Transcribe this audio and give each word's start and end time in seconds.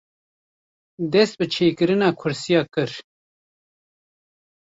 dest 1.11 1.35
bi 1.39 1.45
çêkirina 1.53 2.09
kursîya 2.19 2.63
kir 2.73 2.91